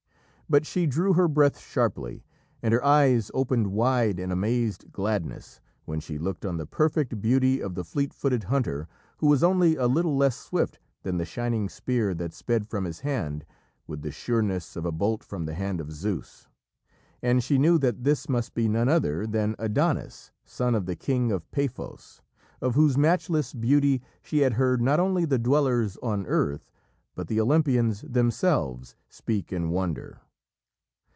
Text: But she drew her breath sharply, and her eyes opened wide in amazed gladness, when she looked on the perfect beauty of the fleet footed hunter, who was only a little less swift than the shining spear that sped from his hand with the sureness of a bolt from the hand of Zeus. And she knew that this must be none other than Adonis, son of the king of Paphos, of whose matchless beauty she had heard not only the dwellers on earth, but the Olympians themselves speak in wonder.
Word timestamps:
But 0.49 0.65
she 0.65 0.85
drew 0.85 1.13
her 1.13 1.29
breath 1.29 1.57
sharply, 1.57 2.25
and 2.61 2.73
her 2.73 2.83
eyes 2.83 3.31
opened 3.33 3.67
wide 3.67 4.19
in 4.19 4.33
amazed 4.33 4.91
gladness, 4.91 5.61
when 5.85 6.01
she 6.01 6.17
looked 6.17 6.45
on 6.45 6.57
the 6.57 6.65
perfect 6.65 7.21
beauty 7.21 7.61
of 7.63 7.73
the 7.73 7.85
fleet 7.85 8.13
footed 8.13 8.43
hunter, 8.43 8.89
who 9.19 9.27
was 9.27 9.45
only 9.45 9.77
a 9.77 9.87
little 9.87 10.17
less 10.17 10.35
swift 10.35 10.77
than 11.03 11.15
the 11.17 11.23
shining 11.23 11.69
spear 11.69 12.13
that 12.15 12.33
sped 12.33 12.67
from 12.67 12.83
his 12.83 12.99
hand 12.99 13.45
with 13.87 14.01
the 14.01 14.11
sureness 14.11 14.75
of 14.75 14.83
a 14.85 14.91
bolt 14.91 15.23
from 15.23 15.45
the 15.45 15.53
hand 15.53 15.79
of 15.79 15.93
Zeus. 15.93 16.49
And 17.21 17.41
she 17.41 17.57
knew 17.57 17.77
that 17.77 18.03
this 18.03 18.27
must 18.27 18.53
be 18.53 18.67
none 18.67 18.89
other 18.89 19.25
than 19.25 19.55
Adonis, 19.57 20.33
son 20.43 20.75
of 20.75 20.85
the 20.85 20.97
king 20.97 21.31
of 21.31 21.49
Paphos, 21.51 22.21
of 22.59 22.75
whose 22.75 22.97
matchless 22.97 23.53
beauty 23.53 24.01
she 24.21 24.39
had 24.39 24.55
heard 24.55 24.81
not 24.81 24.99
only 24.99 25.23
the 25.23 25.39
dwellers 25.39 25.95
on 26.03 26.25
earth, 26.25 26.69
but 27.15 27.29
the 27.29 27.39
Olympians 27.39 28.01
themselves 28.01 28.97
speak 29.07 29.53
in 29.53 29.69
wonder. 29.69 30.19